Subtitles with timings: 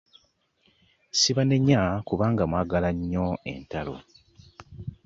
[1.11, 3.95] Ssibanenya kubanga mwagala nnyo entalo.